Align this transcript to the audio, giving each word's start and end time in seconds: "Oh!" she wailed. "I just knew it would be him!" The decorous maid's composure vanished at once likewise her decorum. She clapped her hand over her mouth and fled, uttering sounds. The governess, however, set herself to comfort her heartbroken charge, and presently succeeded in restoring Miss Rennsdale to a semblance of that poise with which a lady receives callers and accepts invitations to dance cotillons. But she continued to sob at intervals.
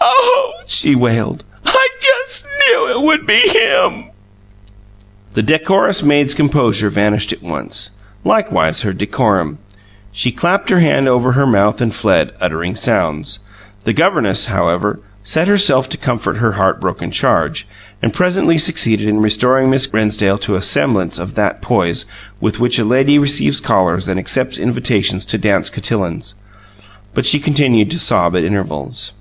"Oh!" 0.00 0.60
she 0.70 0.94
wailed. 0.94 1.44
"I 1.64 1.88
just 2.28 2.46
knew 2.68 2.88
it 2.90 3.00
would 3.00 3.26
be 3.26 3.38
him!" 3.48 4.10
The 5.32 5.42
decorous 5.42 6.02
maid's 6.02 6.34
composure 6.34 6.90
vanished 6.90 7.32
at 7.32 7.42
once 7.42 7.90
likewise 8.22 8.82
her 8.82 8.92
decorum. 8.92 9.58
She 10.12 10.30
clapped 10.30 10.68
her 10.68 10.80
hand 10.80 11.08
over 11.08 11.32
her 11.32 11.46
mouth 11.46 11.80
and 11.80 11.94
fled, 11.94 12.32
uttering 12.40 12.76
sounds. 12.76 13.38
The 13.84 13.94
governess, 13.94 14.46
however, 14.46 15.00
set 15.24 15.48
herself 15.48 15.88
to 15.88 15.96
comfort 15.96 16.36
her 16.36 16.52
heartbroken 16.52 17.10
charge, 17.10 17.66
and 18.02 18.12
presently 18.12 18.58
succeeded 18.58 19.08
in 19.08 19.22
restoring 19.22 19.70
Miss 19.70 19.92
Rennsdale 19.92 20.38
to 20.38 20.54
a 20.56 20.62
semblance 20.62 21.18
of 21.18 21.34
that 21.34 21.62
poise 21.62 22.04
with 22.40 22.60
which 22.60 22.78
a 22.78 22.84
lady 22.84 23.18
receives 23.18 23.58
callers 23.58 24.06
and 24.06 24.20
accepts 24.20 24.58
invitations 24.58 25.24
to 25.24 25.38
dance 25.38 25.70
cotillons. 25.70 26.34
But 27.14 27.24
she 27.24 27.40
continued 27.40 27.90
to 27.92 27.98
sob 27.98 28.36
at 28.36 28.44
intervals. 28.44 29.12